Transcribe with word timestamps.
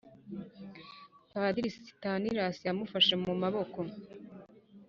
Padiri 1.31 1.69
Stanislas 1.89 2.57
yamufashe 2.67 3.13
mu 3.23 3.33
maboko 3.41 3.79